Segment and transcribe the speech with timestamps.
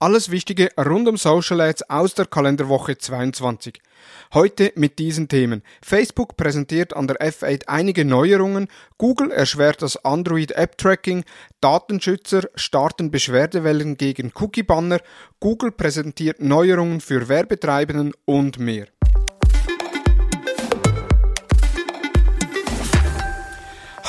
[0.00, 3.82] Alles Wichtige rund um Social Ads aus der Kalenderwoche 22.
[4.32, 5.64] Heute mit diesen Themen.
[5.82, 11.24] Facebook präsentiert an der F8 einige Neuerungen, Google erschwert das Android App Tracking,
[11.60, 15.00] Datenschützer starten Beschwerdewellen gegen Cookie-Banner,
[15.40, 18.86] Google präsentiert Neuerungen für Werbetreibenden und mehr.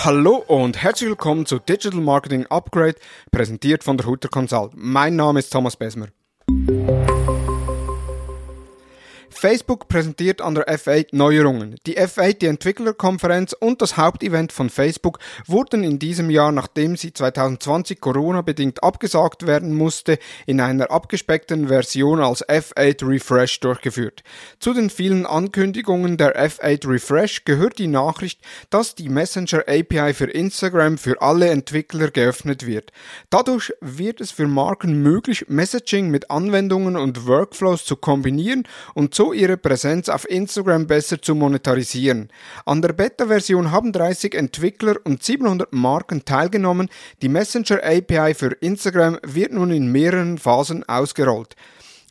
[0.06, 2.96] Hallo und herzlich willkommen zu Digital Marketing Upgrade,
[3.32, 4.72] präsentiert von der Hutter Consult.
[4.74, 6.08] Mein Name ist Thomas Besmer.
[9.40, 11.76] Facebook präsentiert an der F8 Neuerungen.
[11.86, 17.14] Die F8, die Entwicklerkonferenz und das Hauptevent von Facebook wurden in diesem Jahr, nachdem sie
[17.14, 24.24] 2020 Corona-bedingt abgesagt werden musste, in einer abgespeckten Version als F8 Refresh durchgeführt.
[24.60, 30.30] Zu den vielen Ankündigungen der F8 Refresh gehört die Nachricht, dass die Messenger API für
[30.30, 32.92] Instagram für alle Entwickler geöffnet wird.
[33.30, 39.29] Dadurch wird es für Marken möglich, Messaging mit Anwendungen und Workflows zu kombinieren und so
[39.34, 42.30] ihre Präsenz auf Instagram besser zu monetarisieren.
[42.66, 46.90] An der Beta-Version haben 30 Entwickler und 700 Marken teilgenommen.
[47.22, 51.56] Die Messenger API für Instagram wird nun in mehreren Phasen ausgerollt.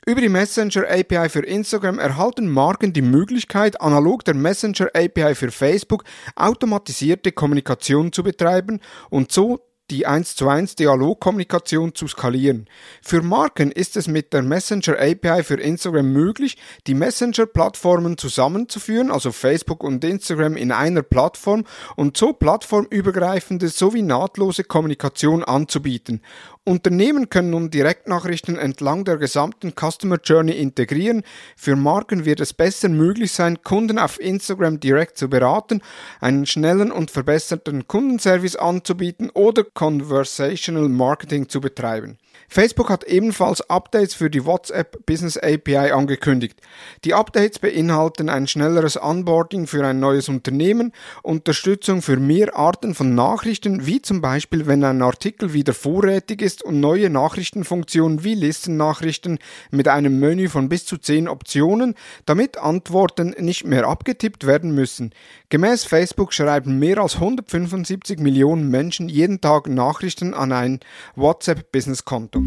[0.07, 5.51] Über die Messenger API für Instagram erhalten Marken die Möglichkeit, analog der Messenger API für
[5.51, 8.81] Facebook automatisierte Kommunikation zu betreiben
[9.11, 12.69] und so die 1 zu 1 Dialogkommunikation zu skalieren.
[13.03, 19.33] Für Marken ist es mit der Messenger API für Instagram möglich, die Messenger-Plattformen zusammenzuführen, also
[19.33, 21.65] Facebook und Instagram in einer Plattform
[21.97, 26.23] und so plattformübergreifende sowie nahtlose Kommunikation anzubieten.
[26.69, 31.23] Unternehmen können nun Direktnachrichten entlang der gesamten Customer Journey integrieren.
[31.57, 35.81] Für Marken wird es besser möglich sein, Kunden auf Instagram direkt zu beraten,
[36.21, 42.19] einen schnellen und verbesserten Kundenservice anzubieten oder Conversational Marketing zu betreiben.
[42.49, 46.61] Facebook hat ebenfalls Updates für die WhatsApp Business API angekündigt.
[47.05, 53.15] Die Updates beinhalten ein schnelleres Onboarding für ein neues Unternehmen, Unterstützung für mehr Arten von
[53.15, 59.39] Nachrichten, wie zum Beispiel wenn ein Artikel wieder vorrätig ist und neue Nachrichtenfunktionen wie Listennachrichten
[59.71, 61.95] mit einem Menü von bis zu 10 Optionen,
[62.25, 65.13] damit Antworten nicht mehr abgetippt werden müssen.
[65.51, 70.81] Gemäß Facebook schreiben mehr als 175 Millionen Menschen jeden Tag Nachrichten an ein
[71.17, 72.43] WhatsApp-Business-Konto.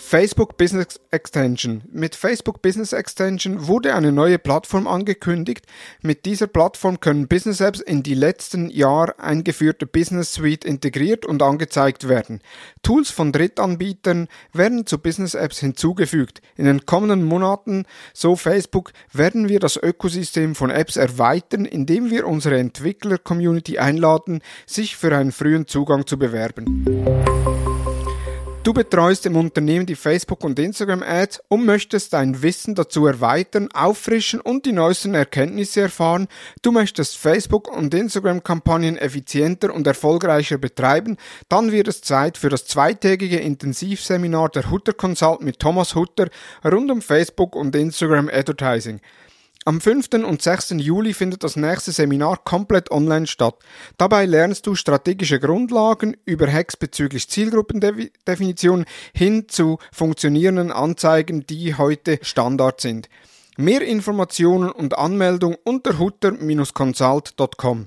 [0.00, 1.82] Facebook Business Extension.
[1.92, 5.66] Mit Facebook Business Extension wurde eine neue Plattform angekündigt.
[6.02, 11.42] Mit dieser Plattform können Business Apps in die letzten Jahr eingeführte Business Suite integriert und
[11.42, 12.40] angezeigt werden.
[12.82, 16.40] Tools von Drittanbietern werden zu Business Apps hinzugefügt.
[16.56, 22.26] In den kommenden Monaten, so Facebook, werden wir das Ökosystem von Apps erweitern, indem wir
[22.26, 27.69] unsere Entwickler-Community einladen, sich für einen frühen Zugang zu bewerben.
[28.62, 34.38] Du betreust im Unternehmen die Facebook- und Instagram-Ads und möchtest dein Wissen dazu erweitern, auffrischen
[34.38, 36.28] und die neuesten Erkenntnisse erfahren.
[36.60, 41.16] Du möchtest Facebook- und Instagram-Kampagnen effizienter und erfolgreicher betreiben.
[41.48, 46.28] Dann wird es Zeit für das zweitägige Intensivseminar der Hutter Consult mit Thomas Hutter
[46.62, 49.00] rund um Facebook und Instagram Advertising.
[49.66, 50.08] Am 5.
[50.24, 50.70] und 6.
[50.78, 53.56] Juli findet das nächste Seminar komplett online statt.
[53.98, 62.18] Dabei lernst du strategische Grundlagen über Hacks bezüglich Zielgruppendefinition hin zu funktionierenden Anzeigen, die heute
[62.22, 63.10] Standard sind.
[63.58, 67.86] Mehr Informationen und Anmeldung unter hutter-consult.com.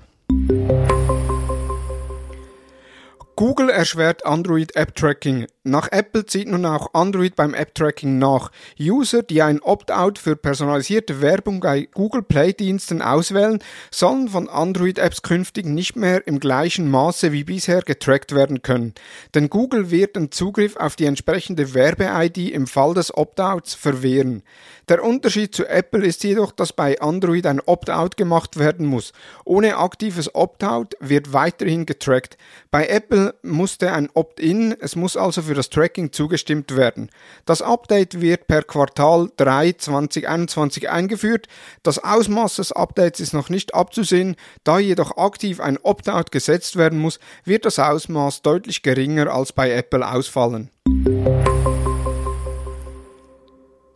[3.34, 5.48] Google erschwert Android App Tracking.
[5.66, 8.52] Nach Apple zieht nun auch Android beim App Tracking nach.
[8.78, 13.60] User, die ein Opt-out für personalisierte Werbung bei Google Play Diensten auswählen,
[13.90, 18.92] sollen von Android Apps künftig nicht mehr im gleichen Maße wie bisher getrackt werden können.
[19.34, 24.42] Denn Google wird den Zugriff auf die entsprechende Werbe-ID im Fall des Opt-outs verwehren.
[24.90, 29.14] Der Unterschied zu Apple ist jedoch, dass bei Android ein Opt-out gemacht werden muss.
[29.46, 32.36] Ohne aktives Opt-out wird weiterhin getrackt.
[32.70, 37.10] Bei Apple musste ein Opt-in, es muss also für das Tracking zugestimmt werden.
[37.46, 41.48] Das Update wird per Quartal 3 2021 eingeführt.
[41.82, 46.98] Das Ausmaß des Updates ist noch nicht abzusehen, da jedoch aktiv ein Opt-out gesetzt werden
[46.98, 50.70] muss, wird das Ausmaß deutlich geringer als bei Apple ausfallen.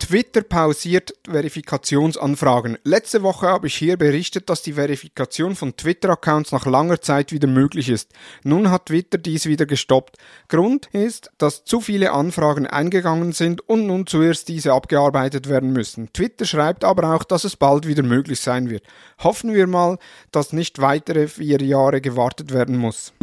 [0.09, 2.79] Twitter pausiert Verifikationsanfragen.
[2.83, 7.47] Letzte Woche habe ich hier berichtet, dass die Verifikation von Twitter-Accounts nach langer Zeit wieder
[7.47, 8.11] möglich ist.
[8.43, 10.17] Nun hat Twitter dies wieder gestoppt.
[10.47, 16.11] Grund ist, dass zu viele Anfragen eingegangen sind und nun zuerst diese abgearbeitet werden müssen.
[16.11, 18.81] Twitter schreibt aber auch, dass es bald wieder möglich sein wird.
[19.19, 19.99] Hoffen wir mal,
[20.31, 23.13] dass nicht weitere vier Jahre gewartet werden muss.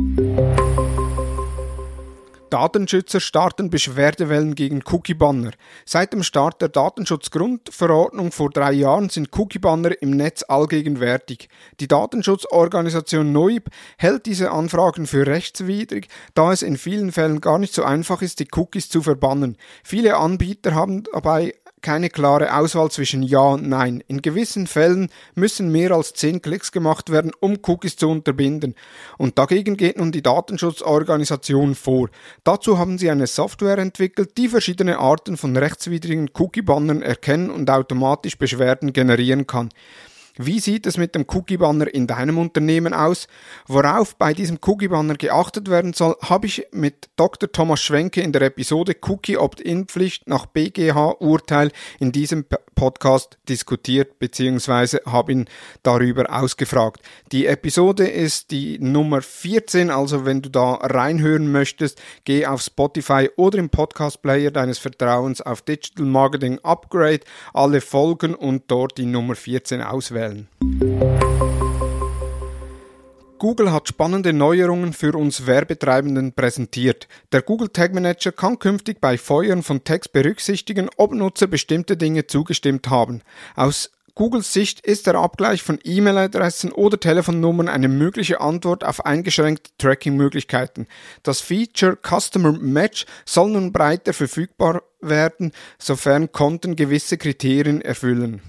[2.56, 5.50] Datenschützer starten Beschwerdewellen gegen Cookie-Banner.
[5.84, 11.50] Seit dem Start der Datenschutzgrundverordnung vor drei Jahren sind Cookie-Banner im Netz allgegenwärtig.
[11.80, 13.68] Die Datenschutzorganisation NOIB
[13.98, 18.40] hält diese Anfragen für rechtswidrig, da es in vielen Fällen gar nicht so einfach ist,
[18.40, 19.58] die Cookies zu verbannen.
[19.84, 21.52] Viele Anbieter haben dabei
[21.86, 24.02] keine klare Auswahl zwischen Ja und Nein.
[24.08, 28.74] In gewissen Fällen müssen mehr als zehn Klicks gemacht werden, um Cookies zu unterbinden.
[29.18, 32.08] Und dagegen geht nun die Datenschutzorganisation vor.
[32.42, 38.36] Dazu haben sie eine Software entwickelt, die verschiedene Arten von rechtswidrigen Cookie-Bannern erkennen und automatisch
[38.36, 39.68] Beschwerden generieren kann.
[40.38, 43.26] Wie sieht es mit dem Cookie-Banner in deinem Unternehmen aus?
[43.66, 47.50] Worauf bei diesem Cookie-Banner geachtet werden soll, habe ich mit Dr.
[47.50, 52.44] Thomas Schwenke in der Episode Cookie Opt-in-Pflicht nach BGH-Urteil in diesem
[52.76, 54.98] Podcast diskutiert bzw.
[55.06, 55.46] habe ihn
[55.82, 57.00] darüber ausgefragt.
[57.32, 63.30] Die Episode ist die Nummer 14, also wenn du da reinhören möchtest, geh auf Spotify
[63.36, 67.20] oder im Podcast-Player deines Vertrauens auf Digital Marketing Upgrade,
[67.52, 71.65] alle Folgen und dort die Nummer 14 auswählen wählen.
[73.38, 77.08] Google hat spannende Neuerungen für uns Werbetreibenden präsentiert.
[77.32, 82.26] Der Google Tag Manager kann künftig bei Feuern von Tags berücksichtigen, ob Nutzer bestimmte Dinge
[82.26, 83.22] zugestimmt haben.
[83.54, 89.70] Aus Googles Sicht ist der Abgleich von E-Mail-Adressen oder Telefonnummern eine mögliche Antwort auf eingeschränkte
[89.76, 90.86] Tracking-Möglichkeiten.
[91.22, 98.40] Das Feature Customer Match soll nun breiter verfügbar werden, sofern Konten gewisse Kriterien erfüllen.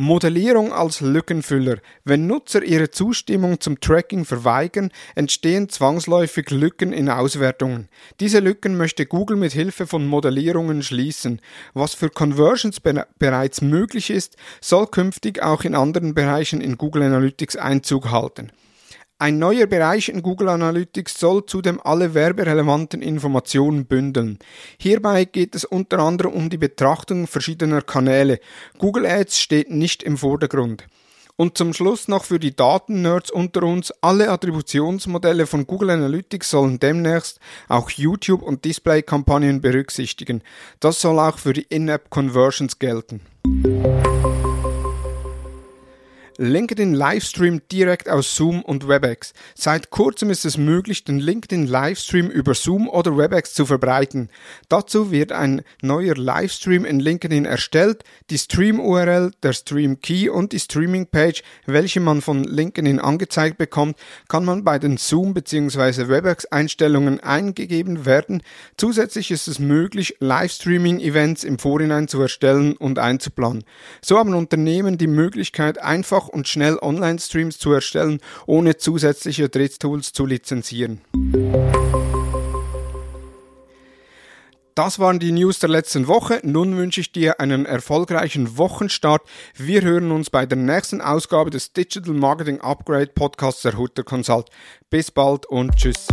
[0.00, 1.78] Modellierung als Lückenfüller.
[2.04, 7.88] Wenn Nutzer ihre Zustimmung zum Tracking verweigern, entstehen zwangsläufig Lücken in Auswertungen.
[8.20, 11.40] Diese Lücken möchte Google mit Hilfe von Modellierungen schließen.
[11.74, 17.02] Was für Conversions be bereits möglich ist, soll künftig auch in anderen Bereichen in Google
[17.02, 18.52] Analytics Einzug halten.
[19.20, 24.38] Ein neuer Bereich in Google Analytics soll zudem alle werberelevanten Informationen bündeln.
[24.78, 28.38] Hierbei geht es unter anderem um die Betrachtung verschiedener Kanäle.
[28.78, 30.86] Google Ads steht nicht im Vordergrund.
[31.34, 36.78] Und zum Schluss noch für die Daten-Nerds unter uns, alle Attributionsmodelle von Google Analytics sollen
[36.78, 40.42] demnächst auch YouTube und Display-Kampagnen berücksichtigen.
[40.78, 43.20] Das soll auch für die In-App Conversions gelten.
[46.40, 49.32] LinkedIn Livestream direkt aus Zoom und WebEx.
[49.56, 54.30] Seit kurzem ist es möglich, den LinkedIn Livestream über Zoom oder WebEx zu verbreiten.
[54.68, 61.42] Dazu wird ein neuer Livestream in LinkedIn erstellt, die Stream-URL, der Stream-Key und die Streaming-Page,
[61.66, 63.96] welche man von LinkedIn angezeigt bekommt,
[64.28, 66.06] kann man bei den Zoom bzw.
[66.06, 68.44] WebEx-Einstellungen eingegeben werden.
[68.76, 73.64] Zusätzlich ist es möglich, Livestreaming-Events im Vorhinein zu erstellen und einzuplanen.
[74.00, 75.82] So haben Unternehmen die Möglichkeit,
[76.28, 81.00] und schnell Online-Streams zu erstellen, ohne zusätzliche Dritttools zu lizenzieren.
[84.78, 86.38] Das waren die News der letzten Woche.
[86.44, 89.22] Nun wünsche ich dir einen erfolgreichen Wochenstart.
[89.56, 94.46] Wir hören uns bei der nächsten Ausgabe des Digital Marketing Upgrade Podcasts der Hutter Consult.
[94.88, 96.06] Bis bald und tschüss.